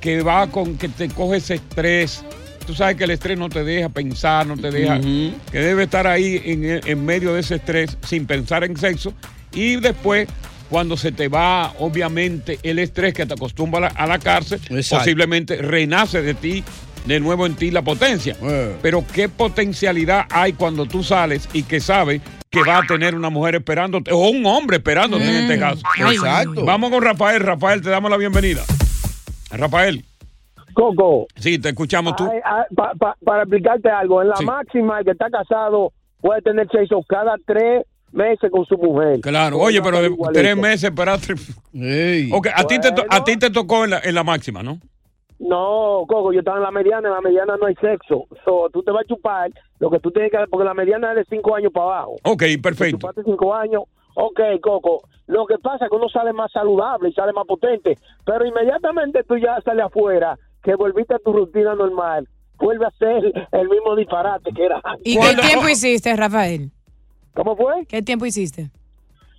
[0.00, 2.24] que va con que te coge ese estrés.
[2.66, 5.00] Tú sabes que el estrés no te deja pensar, no te deja.
[5.00, 9.14] Que debe estar ahí en, en medio de ese estrés sin pensar en sexo.
[9.52, 10.28] Y después,
[10.68, 14.60] cuando se te va, obviamente, el estrés que te acostumbra a la, a la cárcel,
[14.68, 15.04] Exacto.
[15.04, 16.62] posiblemente renace de ti,
[17.08, 18.36] de nuevo en ti la potencia.
[18.42, 18.76] Eh.
[18.82, 23.28] Pero qué potencialidad hay cuando tú sales y que sabes que va a tener una
[23.30, 25.82] mujer esperándote, o un hombre esperándote en este caso.
[25.98, 26.64] Ay, Exacto.
[26.64, 27.40] Vamos con Rafael.
[27.40, 28.62] Rafael, te damos la bienvenida.
[29.50, 30.04] Rafael.
[30.74, 31.26] Coco.
[31.36, 32.24] Sí, te escuchamos tú.
[32.30, 34.44] Ay, ay, pa- pa- para explicarte algo, en la Sí.
[34.44, 39.20] máxima el que está casado puede tener sexo cada tres meses con su mujer.
[39.20, 41.34] Claro, oye, pero de tres meses esperaste.
[42.32, 44.78] Ok, a ti, te a ti te tocó en la, en la máxima, ¿no?
[45.38, 48.26] No, Coco, yo estaba en la mediana, en la mediana no hay sexo.
[48.44, 51.10] So, tú te vas a chupar lo que tú tienes que hacer, porque la mediana
[51.12, 52.16] es de cinco años para abajo.
[52.24, 52.98] Ok, perfecto.
[52.98, 53.82] chupaste cinco años.
[54.14, 55.02] Ok, Coco.
[55.26, 57.98] Lo que pasa es que uno sale más saludable y sale más potente.
[58.24, 62.26] Pero inmediatamente tú ya sales afuera, que volviste a tu rutina normal,
[62.58, 65.06] vuelve a ser el mismo disparate que era antes.
[65.06, 66.70] ¿Y qué tiempo hiciste, Rafael?
[67.34, 67.86] ¿Cómo fue?
[67.86, 68.70] ¿Qué tiempo hiciste?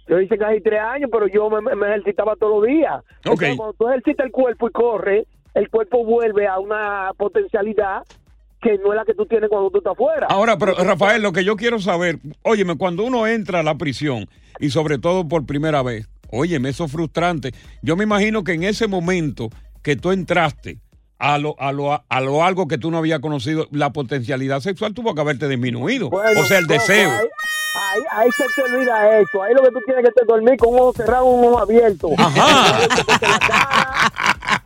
[0.08, 3.04] Yo hice casi tres años, pero yo me, me ejercitaba todos los días.
[3.24, 8.04] Entonces, cuando tú ejercitas el cuerpo y corres, el cuerpo vuelve a una potencialidad
[8.62, 10.28] que no es la que tú tienes cuando tú estás afuera.
[10.30, 14.28] Ahora, pero Rafael, lo que yo quiero saber, óyeme, cuando uno entra a la prisión
[14.60, 17.54] y sobre todo por primera vez, óyeme, eso es frustrante.
[17.82, 19.50] Yo me imagino que en ese momento
[19.82, 20.80] que tú entraste
[21.18, 24.94] a lo, a lo, a lo algo que tú no habías conocido, la potencialidad sexual
[24.94, 26.10] tuvo que haberte disminuido.
[26.10, 27.12] Bueno, o sea, el deseo.
[27.12, 27.28] Ahí,
[27.76, 29.44] ahí, ahí se te olvida eso.
[29.44, 32.10] Ahí lo que tú tienes que te dormir con un ojo cerrado, un ojo abierto.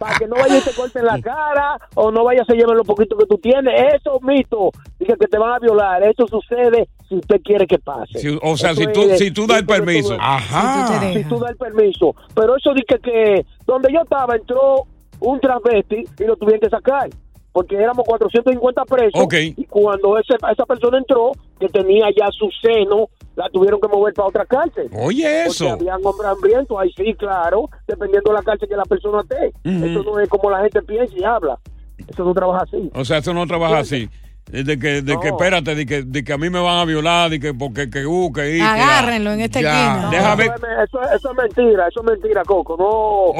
[0.03, 2.75] Para que no vaya y te corten la cara o no vaya a se lleven
[2.75, 3.73] lo poquito que tú tienes.
[3.95, 4.69] Eso es mito.
[4.99, 6.03] Dice que te van a violar.
[6.03, 8.19] Eso sucede si usted quiere que pase.
[8.19, 10.17] Si- o sea, Eso si tú, es- si tú das el permiso.
[10.19, 11.13] Ajá.
[11.13, 12.15] Si tú das el permiso.
[12.35, 14.83] Pero eso dice que donde yo estaba entró
[15.19, 17.09] un transvesti y lo tuvieron que sacar.
[17.53, 19.21] Porque éramos 450 presos.
[19.21, 19.35] Ok.
[19.55, 24.13] Y cuando ese, esa persona entró, que tenía ya su seno, la tuvieron que mover
[24.13, 24.89] para otra cárcel.
[24.91, 25.69] Oye, eso.
[25.69, 26.77] Porque habían hombres hambrientos.
[26.79, 27.69] Ahí sí, claro.
[27.87, 29.53] Dependiendo de la cárcel que la persona esté.
[29.69, 29.85] Ujú.
[29.85, 31.59] Eso no es como la gente piensa y habla.
[32.07, 32.91] Eso no trabaja así.
[32.93, 34.09] O sea, eso no trabaja así.
[34.45, 37.29] De que, de que espérate, de que, de que a mí me van a violar,
[37.29, 38.61] de que porque que uh, que y, que.
[38.61, 40.03] Agárrenlo en esta Ya.
[40.11, 40.43] esquina.
[40.83, 42.75] Eso, es, eso mentira, eso es mentira, Coco.
[42.77, 42.85] No.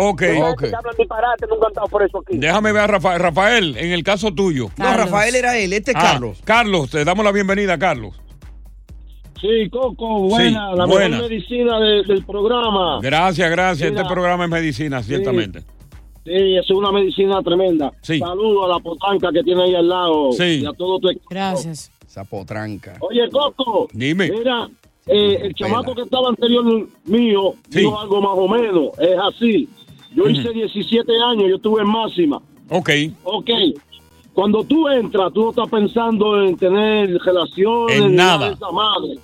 [0.10, 0.22] Ok.
[0.40, 0.62] no Ok.
[0.62, 2.38] que hablan disparate, nunca han estado por eso aquí.
[2.38, 3.20] Déjame ver a Rafael.
[3.22, 4.70] Rafael, en el caso tuyo.
[4.78, 6.42] No, Rafael era él, este es Ah, Carlos.
[6.46, 8.20] Carlos, te damos la bienvenida, Carlos.
[9.42, 11.18] Sí, Coco, buena, Sí, la buena.
[11.18, 13.00] mejor medicina de- del programa.
[13.02, 13.90] Gracias, gracias.
[13.92, 14.02] Mira.
[14.04, 15.60] este programa es medicina, ciertamente.
[15.60, 15.66] Sí,
[16.26, 17.92] es una medicina tremenda.
[18.02, 18.20] Sí.
[18.20, 20.62] Saludo a la potranca que tiene ahí al lado Sí.
[20.62, 21.26] y a todo tu equipo.
[21.30, 21.92] Gracias.
[22.08, 22.96] Esa potranca.
[23.02, 23.88] Oye, Coco.
[23.94, 24.30] Dime.
[24.32, 24.70] Mira,
[25.08, 27.80] eh, el chamaco que estaba anterior mío Sí.
[27.80, 28.90] dijo algo más o menos.
[29.00, 29.68] Es así.
[30.16, 32.40] Yo hice 17 años, yo estuve en máxima.
[32.70, 32.90] Ok.
[33.24, 33.50] Ok.
[34.34, 37.98] Cuando tú entras, tú no estás pensando en tener relaciones.
[38.00, 38.48] En nada.
[38.50, 39.16] de esa madre.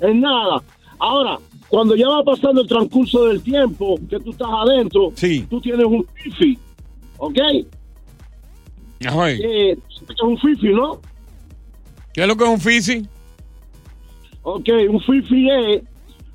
[0.00, 0.62] En nada.
[0.98, 5.12] Ahora, cuando ya va pasando el transcurso del tiempo que tú estás adentro,
[5.50, 6.58] tú tienes un fifi.
[7.18, 7.38] ¿Ok?
[9.06, 9.30] Ajá.
[9.30, 11.00] Eh, es un fifi, ¿no?
[12.12, 13.06] ¿Qué es lo que es un fisi?
[14.42, 15.82] Ok, un fifi es,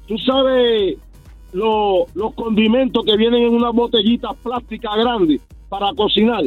[0.07, 0.97] tú sabes,
[1.51, 6.43] lo- los condimentos que vienen en una botellita plástica grande para cocinar.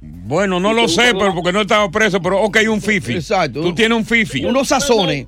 [0.00, 3.12] Bueno, no lo sé, pero porque no estaba preso, pero ok, un fifi.
[3.14, 3.60] Exacto.
[3.62, 4.44] Tú tienes un fifi.
[4.44, 5.26] Unos sazones.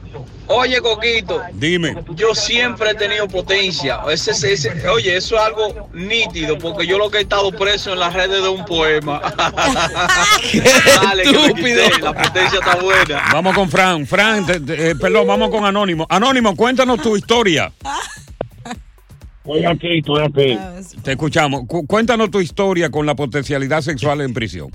[0.49, 1.41] Oye, Coquito.
[1.53, 1.95] Dime.
[2.15, 3.99] Yo siempre he tenido potencia.
[4.11, 7.93] Ese, ese- ese- oye, eso es algo nítido, porque yo lo que he estado preso
[7.93, 9.21] en las redes de un poema.
[11.03, 13.23] Dale, que me quité, La potencia está buena.
[13.33, 14.05] Vamos con Fran.
[14.07, 16.05] Fran, te- te- eh, perdón, vamos con Anónimo.
[16.09, 17.71] Anónimo, cuéntanos tu historia.
[19.45, 20.59] Estoy aquí, estoy aquí.
[21.03, 21.63] Te escuchamos.
[21.67, 24.69] Cu- cuéntanos tu historia con la potencialidad sexual en prisión.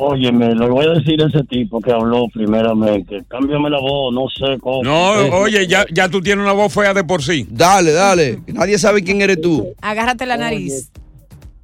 [0.00, 3.20] Óyeme, le voy a decir a ese tipo que habló primeramente.
[3.26, 4.84] Cámbiame la voz, no sé cómo.
[4.84, 7.46] No, Eh, oye, ya, ya tú tienes una voz fea de por sí.
[7.50, 8.38] Dale, dale.
[8.46, 9.66] Nadie sabe quién eres tú.
[9.82, 10.92] Agárrate la nariz.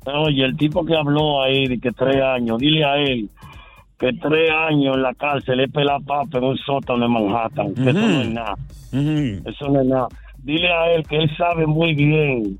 [0.06, 3.28] Oye, el tipo que habló ahí de que tres años, dile a él
[4.00, 7.72] que tres años en la cárcel es pelar papa en un sótano en Manhattan.
[7.74, 8.54] que Eso no es nada.
[8.92, 10.08] Eso no es nada.
[10.42, 12.58] Dile a él que él sabe muy bien,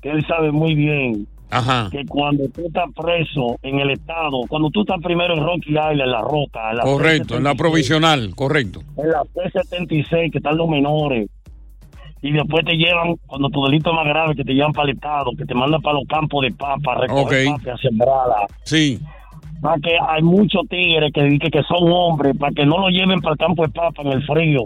[0.00, 1.88] que él sabe muy bien Ajá.
[1.92, 6.00] que cuando tú estás preso en el estado, cuando tú estás primero en Rocky Island,
[6.00, 8.80] en la Roca, en la Correcto, en la P76, provisional, correcto.
[8.96, 11.28] en la P76, que están los menores,
[12.22, 14.94] y después te llevan, cuando tu delito es más grave, que te llevan para el
[14.94, 17.58] estado, que te mandan para los campos de papa, a recoger Ok.
[17.58, 18.36] papa a sembrarla.
[18.64, 18.98] Sí.
[19.60, 23.20] Para que hay muchos tigres que, que, que son hombres, para que no lo lleven
[23.20, 24.62] para el campo de papa en el frío.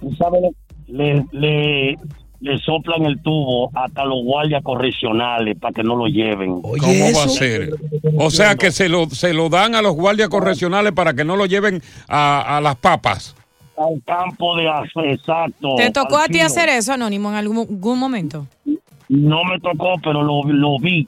[0.00, 0.40] Tú sabes,
[0.86, 1.96] le, le,
[2.40, 6.60] le soplan el tubo hasta los guardias correccionales para que no lo lleven.
[6.60, 7.70] ¿Cómo va a ser?
[8.18, 11.36] O sea que se lo, se lo dan a los guardias correccionales para que no
[11.36, 13.34] lo lleven a, a las papas.
[13.76, 14.70] Al campo de
[15.12, 15.74] exacto.
[15.76, 18.46] ¿Te tocó a ti hacer eso, Anónimo, en algún, algún momento?
[19.08, 21.06] No me tocó, pero lo, lo vi.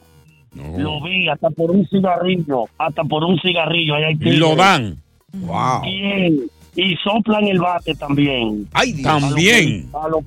[0.76, 3.94] Lo vi hasta por un cigarrillo, hasta por un cigarrillo.
[3.94, 4.96] Ahí hay Y lo dan.
[5.32, 5.82] Wow.
[5.82, 6.40] Bien.
[6.74, 8.68] Y soplan el bate también.
[8.72, 9.88] Ay, También.
[9.92, 10.24] A los a los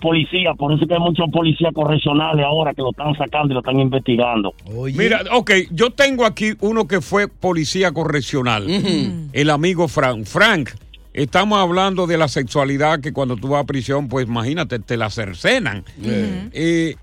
[0.00, 3.60] policías, por eso que hay muchos policías correccionales ahora que lo están sacando y lo
[3.60, 4.54] están investigando.
[4.94, 8.66] Mira, ok, yo tengo aquí uno que fue policía correccional,
[9.32, 10.24] el amigo Frank.
[10.24, 10.70] Frank,
[11.12, 15.10] estamos hablando de la sexualidad que cuando tú vas a prisión, pues imagínate, te la
[15.10, 15.84] cercenan.
[16.02, 16.96] Eh,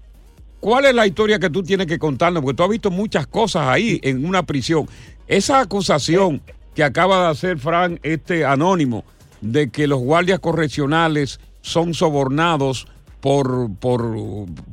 [0.59, 2.41] ¿Cuál es la historia que tú tienes que contarnos?
[2.43, 4.87] Porque tú has visto muchas cosas ahí en una prisión.
[5.27, 6.41] Esa acusación
[6.73, 9.03] que acaba de hacer Frank, este anónimo,
[9.41, 12.87] de que los guardias correccionales son sobornados
[13.19, 14.01] por, por,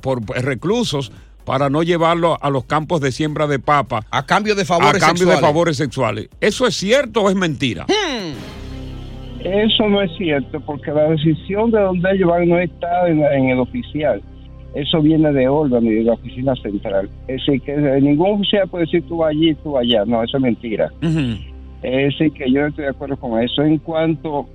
[0.01, 1.13] por reclusos
[1.45, 4.07] para no llevarlo a los campos de siembra de papa.
[4.11, 5.41] A cambio de favores A cambio de sexuales.
[5.41, 6.29] favores sexuales.
[6.41, 7.87] ¿Eso es cierto o es mentira?
[9.41, 13.51] Eso no es cierto, porque la decisión de donde ellos van no está en, en
[13.51, 14.23] el oficial.
[14.75, 17.11] Eso viene de orden y de la oficina central.
[17.29, 20.05] Es decir, que ningún oficial puede decir tú vas allí, tú vas allá.
[20.07, 20.91] No, eso es mentira.
[21.83, 23.63] Es decir, que yo no estoy de acuerdo con eso.
[23.63, 24.49] En cuanto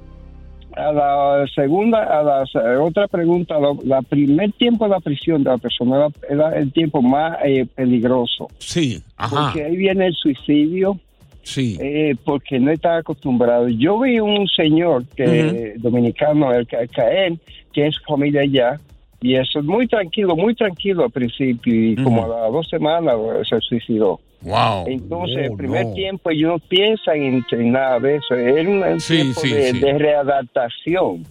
[0.80, 5.58] a la segunda, a la otra pregunta, la, primer tiempo de la prisión de la
[5.58, 8.48] persona era, el tiempo más eh, peligroso.
[8.58, 9.52] Sí, ajá.
[9.52, 10.98] Porque ahí viene el suicidio.
[11.42, 11.78] Sí.
[11.82, 13.70] Eh, porque no está acostumbrado.
[13.70, 17.34] Yo vi un señor que dominicano, el ca- caer,
[17.74, 18.80] que es familia allá,
[19.22, 23.42] y eso muy tranquilo, muy tranquilo al principio, y como a las dos semanas eh,
[23.50, 24.20] se suicidó.
[24.42, 24.86] Wow.
[24.88, 25.94] Entonces, Oh, el primer no.
[25.94, 29.72] tiempo ellos no piensan en, en nada de eso, es un, Sí, tiempo sí, de,
[29.72, 29.80] sí.
[29.80, 31.26] de readaptación.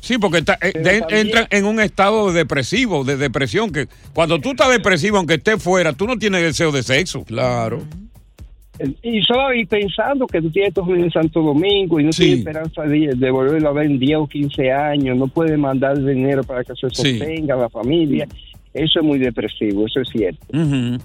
[0.00, 4.40] Sí, porque está- eh, de- también- entra en un estado depresivo, de depresión, que cuando
[4.40, 7.22] tú estás depresivo, aunque estés fuera, tú no tienes deseo de sexo.
[7.24, 7.82] Claro.
[9.02, 12.22] Y solo y pensando que tú tienes tu en Santo Domingo y no Sí.
[12.22, 16.02] tienes esperanza de, de volverlo a ver en 10 o 15 años, no puedes mandar
[16.02, 17.18] dinero para que se Sí.
[17.18, 18.26] sostenga la familia,
[18.72, 20.46] eso es muy depresivo, eso es cierto.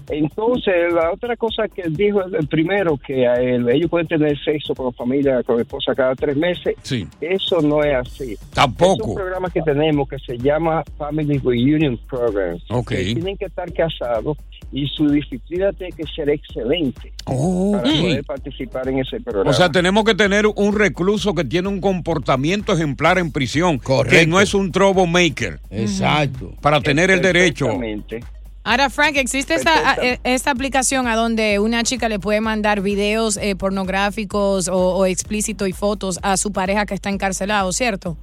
[0.08, 4.74] Entonces, la otra cosa que dijo el, primero, que a él- ellos pueden tener sexo
[4.74, 7.06] con la familia, con la esposa cada tres meses, Sí.
[7.20, 8.36] eso no es así.
[8.54, 9.02] Tampoco.
[9.02, 12.58] Es un programa que tenemos que se llama Family Reunion Program.
[12.88, 14.36] Que tienen que estar casados
[14.72, 19.50] y su disciplina tiene que ser excelente Oh, para poder participar en ese programa.
[19.50, 23.84] O sea, tenemos que tener un recluso que tiene un comportamiento ejemplar en prisión, que
[23.84, 24.28] Correcto.
[24.28, 25.60] no es un troublemaker.
[25.70, 26.52] Exacto.
[26.60, 27.66] Para tener el derecho.
[27.66, 28.20] Exactamente.
[28.64, 33.36] Ahora, Frank, ¿existe esta, eh, esta aplicación a donde una chica le puede mandar videos
[33.36, 38.16] eh, pornográficos o, o explícitos y fotos a su pareja que está encarcelado, cierto?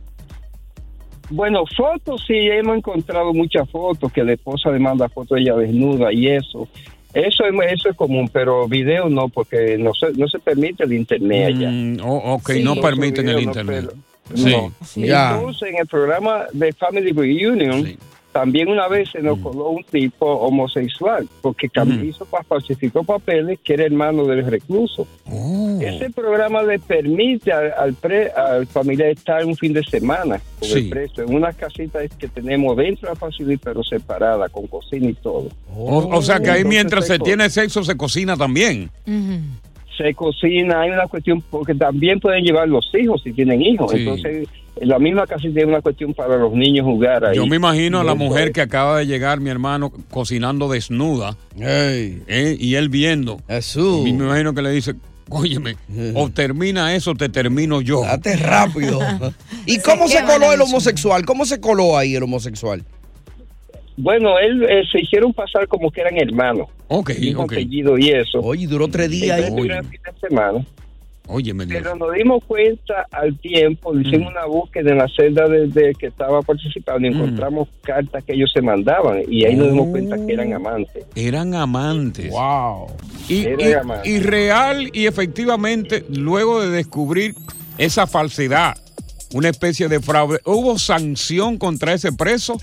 [1.29, 5.55] Bueno, fotos sí, hemos encontrado muchas fotos que la esposa le manda fotos de ella
[5.55, 6.67] desnuda y eso.
[7.13, 10.93] Eso es, eso es común, pero video no, porque no se, no se permite el
[10.93, 11.69] internet allá.
[11.69, 13.85] Mm, oh, ok, Sí, no no, permiten el no, internet.
[13.89, 13.97] pero-
[14.35, 14.55] Sí.
[14.55, 14.73] no.
[15.35, 17.97] Entonces, en el programa de Family Reunion,
[18.33, 23.59] también una vez se nos coló un tipo homosexual, porque cam- hizo, pa- falsificó papeles
[23.63, 25.07] que era hermano del recluso.
[25.79, 30.67] Ese programa le permite al, al, pre- al familiar estar un fin de semana con
[30.69, 30.79] Sí.
[30.79, 35.09] el preso en unas casitas que tenemos dentro de la facilidad, pero separada, con cocina
[35.09, 35.49] y todo.
[35.75, 38.89] O, o sea que ahí Entonces, mientras se tiene sexo se cocina también.
[39.97, 43.91] Se cocina, hay una cuestión, porque también pueden llevar los hijos si tienen hijos.
[43.91, 43.99] Sí.
[43.99, 44.47] Entonces,
[44.81, 47.35] la misma casa tiene una cuestión para los niños jugar ahí.
[47.35, 51.37] Yo me imagino a la mujer que acaba de llegar, mi hermano, cocinando desnuda.
[51.59, 52.57] ¿eh?
[52.59, 53.39] Y él viendo.
[53.47, 54.07] Jesús.
[54.07, 54.95] Y me imagino que le dice,
[55.29, 55.75] óyeme,
[56.15, 58.01] o termina eso, te termino yo.
[58.01, 58.99] Date rápido.
[59.65, 61.25] ¿Y cómo se coló el homosexual?
[61.25, 62.83] ¿Cómo se coló ahí el homosexual?
[63.95, 66.67] Bueno, él eh, se hicieron pasar como que eran hermanos.
[66.87, 67.53] Ok, ok.
[67.53, 68.39] apellido y eso.
[68.41, 69.39] Oye, duró tres días.
[69.39, 70.59] Entonces, duró el fin de semana.
[70.59, 71.65] Dios.
[71.69, 74.01] Pero nos dimos cuenta al tiempo, Mm.
[74.01, 77.15] hicimos una búsqueda en la celda desde que estaba participando y Mm.
[77.15, 81.05] encontramos cartas que ellos se mandaban y ahí nos dimos cuenta que eran amantes.
[81.15, 82.29] Eran amantes.
[82.29, 82.87] Wow.
[83.29, 84.11] Y, Eran y- amantes.
[84.11, 87.35] y real y efectivamente, luego de descubrir
[87.77, 88.75] esa falsedad,
[89.33, 92.57] una especie de fraude, ¿hubo sanción contra ese preso?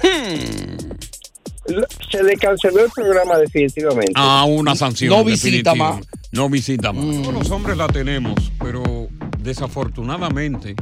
[2.10, 4.12] Se le canceló el programa definitivamente.
[4.14, 5.10] Ah, una sanción.
[5.10, 5.92] No visita definitiva.
[5.96, 6.06] más.
[6.32, 7.22] No visita más.
[7.22, 9.08] Todos los hombres la tenemos, pero
[9.38, 10.74] desafortunadamente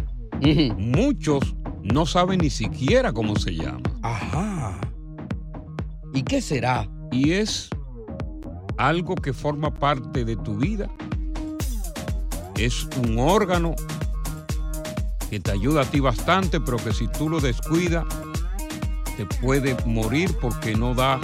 [0.76, 3.82] muchos no saben ni siquiera cómo se llama.
[4.02, 4.78] Ajá.
[6.14, 6.88] ¿Y qué será?
[7.10, 7.68] Y es
[8.76, 10.88] algo que forma parte de tu vida.
[12.56, 13.74] Es un órgano
[15.30, 18.04] que te ayuda a ti bastante, pero que si tú lo descuidas,
[19.18, 21.18] te puede morir porque no da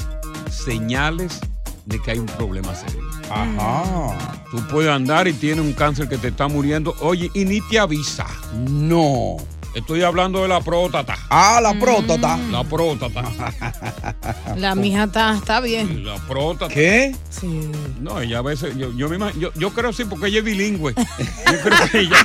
[0.51, 1.38] señales
[1.86, 3.01] de que hay un problema serio.
[3.30, 4.42] Ajá.
[4.51, 7.78] Tú puedes andar y tienes un cáncer que te está muriendo, oye, y ni te
[7.78, 8.26] avisa.
[8.68, 9.36] No.
[9.76, 11.16] Estoy hablando de la próstata.
[11.30, 12.36] Ah, la próstata.
[12.51, 13.24] La próstata.
[14.57, 16.05] La mija está, está bien.
[16.05, 16.72] La próstata.
[16.72, 17.14] ¿Qué?
[17.30, 17.70] Sí.
[18.01, 20.45] No, ella a veces, yo, yo, me imag- yo, yo creo sí, porque ella es
[20.45, 20.95] bilingüe.
[20.97, 22.16] Yo creo que ella,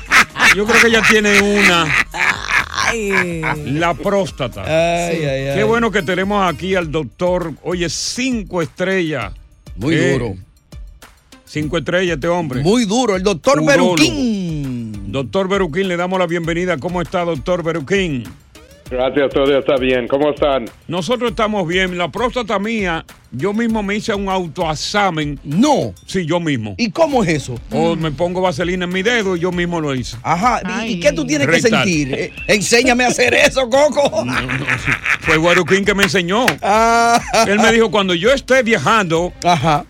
[0.56, 1.88] yo creo que ella tiene una.
[3.66, 4.64] La próstata.
[4.64, 5.58] Ay, ay, ay.
[5.58, 9.34] Qué bueno que tenemos aquí al doctor, oye, cinco estrellas.
[9.76, 10.36] Muy Eh, duro.
[11.46, 12.62] Cinco estrellas este hombre.
[12.62, 13.96] Muy duro, el doctor Urólogo.
[13.96, 15.12] Beruquín.
[15.12, 16.78] Doctor Beruquín, le damos la bienvenida.
[16.78, 18.24] ¿Cómo está, doctor Beruquín?
[18.92, 20.08] Gracias, todo está bien.
[20.08, 20.66] ¿Cómo están?
[20.88, 21.98] Nosotros estamos bien.
[21.98, 25.40] La próstata mía, yo mismo me hice un autoexamen.
[25.44, 25.94] No.
[26.06, 26.76] Sí, yo mismo.
[26.78, 27.56] ¿Y cómo es eso?
[27.72, 30.18] O me pongo vaselina en mi dedo y yo mismo lo hice.
[30.24, 30.62] Ajá.
[30.86, 32.14] ¿Y, y qué tú tienes que sentir?
[32.14, 34.26] Eh, enséñame a hacer eso, Coco.
[35.22, 36.46] Fue Beruquín que me enseñó.
[36.62, 37.22] Ah.
[37.48, 39.34] Él me dijo, cuando yo esté viajando,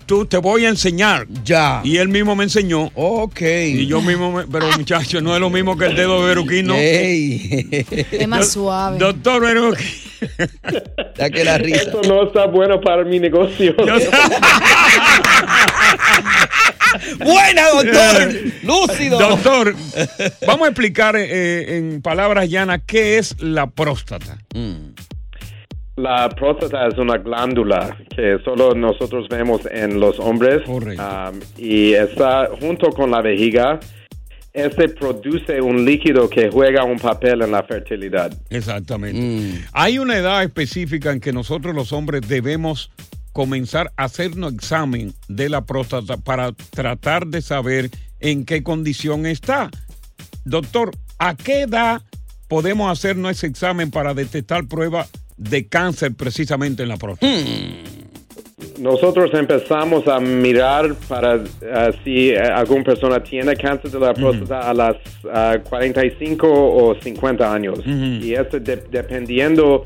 [0.05, 1.27] tú te voy a enseñar.
[1.43, 1.81] Ya.
[1.83, 2.91] Y él mismo me enseñó.
[2.95, 3.41] Ok.
[3.41, 6.67] Y yo mismo, me- pero muchacho, no es lo mismo que el dedo de Beruquín,
[6.67, 6.75] ¿no?
[6.75, 8.97] Es más suave.
[8.97, 9.85] Doctor Beruquín.
[11.17, 11.83] Ya que la risa.
[11.83, 13.75] Esto no está bueno para mi negocio.
[17.19, 18.34] Buena, doctor.
[18.63, 19.19] Lúcido.
[19.19, 19.75] Doctor,
[20.45, 24.38] vamos a explicar eh, en palabras llanas qué es la próstata.
[25.95, 30.67] La próstata es una glándula que solo nosotros vemos en los hombres.
[30.67, 33.80] Um, y está junto con la vejiga.
[34.53, 38.32] Este produce un líquido que juega un papel en la fertilidad.
[38.49, 39.61] Exactamente.
[39.73, 42.91] Hay una edad específica en que nosotros los hombres debemos
[43.34, 49.69] comenzar a hacernos examen de la próstata para tratar de saber en qué condición está.
[50.45, 52.01] Doctor, ¿a qué edad
[52.47, 57.32] podemos hacernos ese examen para detectar pruebas de cáncer precisamente en la próstata?
[58.77, 61.43] Nosotros empezamos a mirar para uh,
[62.03, 67.53] si uh, alguna persona tiene cáncer de la próstata a las uh, 45 o 50
[67.53, 67.80] años.
[67.86, 69.84] Y esto de- dependiendo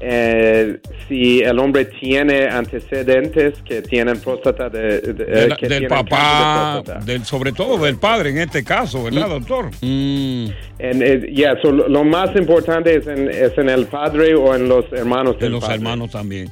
[0.00, 0.78] eh,
[1.08, 5.88] si el hombre tiene antecedentes que tienen próstata de, de- De la- que del de
[5.88, 9.70] papá, del, sobre todo del padre en este caso, ¿verdad, doctor?
[9.82, 10.52] And,
[11.02, 14.68] eh, yeah, so lo, lo más importante es en, es en el padre o en
[14.68, 15.74] los hermanos de los padre.
[15.76, 16.48] hermanos también.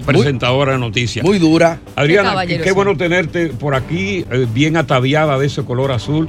[0.07, 1.25] presentadora de noticias.
[1.25, 1.81] Muy dura.
[1.97, 6.29] Adriana, Qué bueno tenerte por aquí, eh, bien ataviada de ese color azul,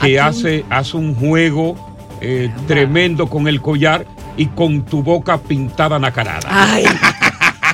[0.00, 1.76] que hace, hace un juego
[2.20, 4.06] eh, tremendo con el collar
[4.36, 6.48] y con tu boca pintada nacarada.
[6.50, 6.84] Ay.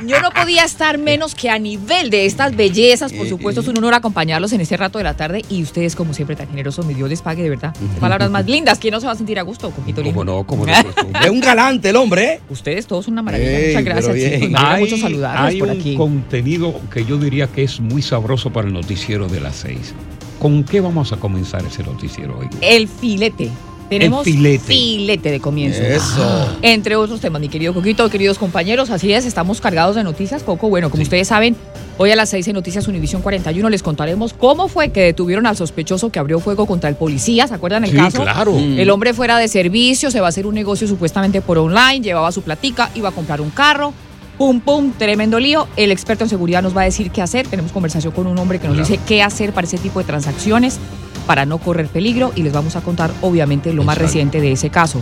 [0.07, 3.13] Yo no podía estar menos que a nivel de estas bellezas.
[3.13, 5.45] Por supuesto, es un honor acompañarlos en este rato de la tarde.
[5.49, 7.75] Y ustedes, como siempre, tan generosos, mi Dios les pague de verdad.
[8.01, 8.79] Palabras más lindas.
[8.79, 10.19] ¿Quién no se va a sentir a gusto, Coquito lindo?
[10.19, 10.73] Como no, como no.
[11.25, 12.41] Es un galante el hombre, ¿eh?
[12.51, 13.51] Ustedes todos son una maravilla.
[13.59, 14.51] Ey, Muchas gracias, chicos.
[14.51, 15.97] Me alegra mucho saludarlos hay por un aquí.
[15.97, 19.95] contenido que yo diría que es muy sabroso para el noticiero de las seis.
[20.39, 22.49] ¿Con qué vamos a comenzar ese noticiero hoy?
[22.61, 23.51] El filete.
[23.89, 24.65] Tenemos filete.
[24.65, 25.83] filete de comienzo.
[25.83, 26.57] Eso.
[26.63, 30.69] Entre otros temas, mi querido Coquito, queridos compañeros, así es, estamos cargados de noticias, Coco.
[30.69, 31.55] Bueno, como ustedes saben,
[31.99, 35.57] hoy a las 6 en Noticias Univisión 41 les contaremos cómo fue que detuvieron al
[35.57, 37.47] sospechoso que abrió fuego contra el policía.
[37.47, 38.23] ¿Se acuerdan el Sí, caso?
[38.23, 38.53] claro.
[38.53, 38.79] Mm.
[38.79, 42.33] El hombre fuera de servicio, se va a hacer un negocio supuestamente por online, llevaba
[42.33, 43.93] su platica, iba a comprar un carro.
[44.39, 45.69] Pum, pum, tremendo lío.
[45.77, 47.47] El experto en seguridad nos va a decir qué hacer.
[47.47, 48.89] Tenemos conversación con un hombre que nos Claro.
[48.89, 50.79] dice qué hacer para ese tipo de transacciones
[51.27, 54.71] para no correr peligro y les vamos a contar obviamente lo más reciente de ese
[54.71, 55.01] caso.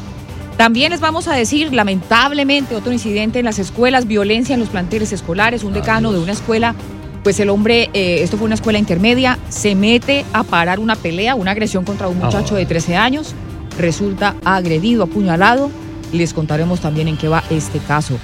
[0.56, 5.12] También les vamos a decir, lamentablemente, otro incidente en las escuelas, violencia en los planteles
[5.12, 6.74] escolares, un decano de una escuela,
[7.22, 11.34] pues el hombre, eh, esto fue una escuela intermedia, se mete a parar una pelea,
[11.34, 12.58] una agresión contra un muchacho Ah.
[12.58, 13.34] de 13 años,
[13.78, 15.70] resulta agredido, apuñalado,
[16.12, 18.18] les contaremos también en qué va este caso.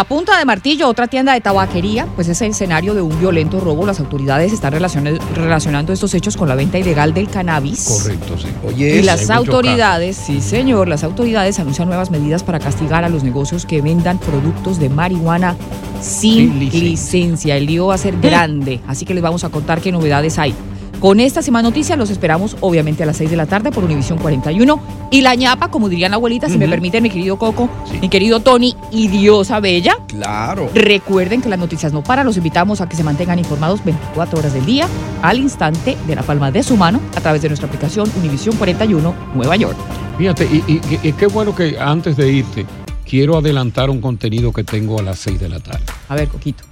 [0.00, 3.60] A punta de martillo, otra tienda de tabaquería, pues es el escenario de un violento
[3.60, 3.84] robo.
[3.84, 7.84] Las autoridades están relaciona- relacionando estos hechos con la venta ilegal del cannabis.
[7.86, 8.46] Correcto, sí.
[8.66, 13.24] Oye, Y las autoridades, sí señor, las autoridades anuncian nuevas medidas para castigar a los
[13.24, 15.54] negocios que vendan productos de marihuana
[16.00, 16.80] sin Sin licencia.
[16.88, 17.56] licencia.
[17.58, 20.54] El lío va a ser grande, así que les vamos a contar qué novedades hay.
[21.00, 23.82] Con estas y más noticias los esperamos obviamente a las 6 de la tarde por
[23.84, 24.80] Univisión 41.
[25.10, 27.70] Y la ñapa, como dirían la abuelita, si me permiten, mi querido Coco,
[28.02, 29.96] mi querido Tony y Diosa Bella.
[30.08, 30.68] Claro.
[30.74, 34.52] Recuerden que las noticias no paran, los invitamos a que se mantengan informados 24 horas
[34.52, 34.86] del día,
[35.22, 39.14] al instante, de la palma de su mano, a través de nuestra aplicación Univisión 41
[39.34, 39.76] Nueva York.
[40.18, 42.66] Fíjate, y, y- y- y qué bueno que antes de irte,
[43.08, 45.80] quiero adelantar un contenido que tengo a las 6 de la tarde.
[46.10, 46.64] A ver, Coquito.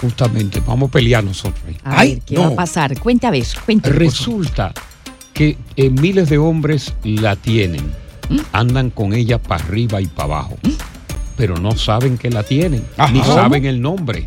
[0.00, 1.76] Justamente, vamos a pelear nosotros ahí.
[1.84, 2.98] A ver, ¿qué va a pasar?
[2.98, 3.90] Cuente a ver, cuente.
[3.90, 4.72] Resulta
[5.32, 7.84] que eh, miles de hombres la tienen,
[8.28, 8.38] ¿Mm?
[8.52, 10.56] andan con ella para arriba y para abajo,
[11.36, 13.12] pero no saben que la tienen, Ajá.
[13.12, 13.34] ni ¿Cómo?
[13.34, 14.26] saben el nombre.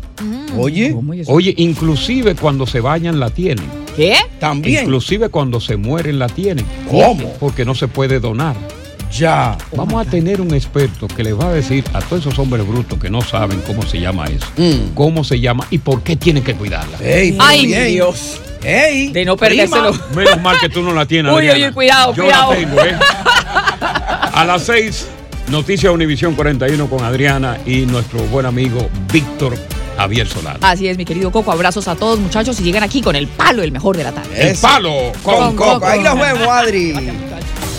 [0.56, 0.96] Oye.
[1.26, 3.66] Oye, inclusive cuando se bañan la tienen.
[3.96, 4.14] ¿Qué?
[4.38, 4.84] También.
[4.84, 6.64] Inclusive cuando se mueren la tienen.
[6.90, 7.32] ¿Cómo?
[7.38, 8.56] Porque no se puede donar.
[9.12, 9.56] Ya.
[9.76, 12.98] Vamos a tener un experto que le va a decir a todos esos hombres brutos
[12.98, 14.94] que no saben cómo se llama eso, Mm.
[14.94, 16.98] cómo se llama y por qué tienen que cuidarla.
[17.02, 17.86] Ey, Ay, bien.
[17.88, 18.40] Dios.
[18.62, 19.92] Ey, De no perdérselo.
[20.14, 21.32] Menos mal que tú no la tienes.
[21.32, 21.68] Uy, Adriana.
[21.68, 22.52] uy, cuidado, Yo cuidado.
[22.52, 22.96] la tengo, ¿eh?
[24.32, 25.06] A las 6,
[25.48, 29.56] Noticias Univisión 41 con Adriana y nuestro buen amigo Víctor
[29.96, 30.58] Javier Solano.
[30.62, 31.50] Así es, mi querido Coco.
[31.52, 34.50] Abrazos a todos, muchachos, y llegan aquí con el palo, el mejor de la tarde.
[34.50, 35.84] El palo Con Coco.
[35.84, 36.94] Ahí nos vemos, Adri.